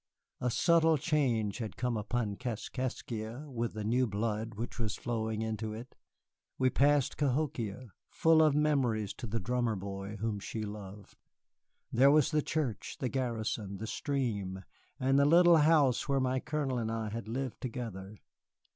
A 0.39 0.49
subtle 0.49 0.97
change 0.97 1.59
had 1.59 1.77
come 1.77 1.95
upon 1.95 2.35
Kaskaskia 2.35 3.47
with 3.47 3.73
the 3.73 3.83
new 3.83 4.07
blood 4.07 4.55
which 4.55 4.79
was 4.79 4.95
flowing 4.95 5.43
into 5.43 5.73
it: 5.73 5.95
we 6.57 6.71
passed 6.71 7.17
Cahokia, 7.17 7.91
full 8.09 8.41
of 8.41 8.55
memories 8.55 9.13
to 9.13 9.27
the 9.27 9.39
drummer 9.39 9.75
boy 9.75 10.15
whom 10.15 10.39
she 10.39 10.63
loved. 10.63 11.17
There 11.91 12.09
was 12.09 12.31
the 12.31 12.41
church, 12.41 12.97
the 12.99 13.09
garrison, 13.09 13.77
the 13.77 13.85
stream, 13.85 14.63
and 14.99 15.19
the 15.19 15.25
little 15.25 15.57
house 15.57 16.09
where 16.09 16.19
my 16.19 16.39
Colonel 16.39 16.79
and 16.79 16.91
I 16.91 17.09
had 17.09 17.27
lived 17.27 17.61
together. 17.61 18.17